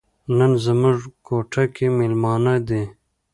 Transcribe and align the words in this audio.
نن 0.37 0.51
زموږ 0.65 0.97
کوټه 1.25 1.63
کې 1.75 1.85
میلمانه 1.97 2.55
دي. 2.67 2.83